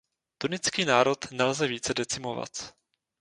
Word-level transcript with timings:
Tuniský 0.37 0.85
národ 0.85 1.31
nelze 1.31 1.67
více 1.67 1.93
decimovat. 1.93 2.73